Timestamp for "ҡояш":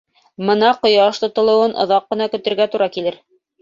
0.85-1.21